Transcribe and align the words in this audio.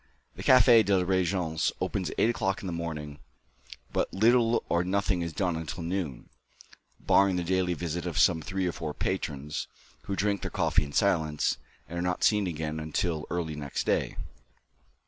The 0.35 0.41
Café 0.41 0.83
de 0.83 0.97
la 0.97 1.03
Régence 1.03 1.71
opens 1.79 2.09
at 2.09 2.15
eight 2.19 2.31
o'clock 2.31 2.61
in 2.61 2.65
the 2.65 2.73
morning, 2.73 3.19
but 3.93 4.11
little 4.11 4.63
or 4.67 4.83
nothing 4.83 5.21
is 5.21 5.31
done 5.31 5.55
until 5.55 5.83
noon, 5.83 6.27
barring 6.99 7.35
the 7.35 7.43
daily 7.43 7.75
visit 7.75 8.07
of 8.07 8.17
some 8.17 8.41
three 8.41 8.65
or 8.65 8.71
four 8.71 8.95
patrons 8.95 9.67
who 10.05 10.15
drink 10.15 10.41
their 10.41 10.49
coffee 10.49 10.85
in 10.85 10.91
silence, 10.91 11.59
and 11.87 11.99
are 11.99 12.01
not 12.01 12.23
seen 12.23 12.47
again 12.47 12.79
until 12.79 13.27
early 13.29 13.55
next 13.55 13.85
day. 13.85 14.17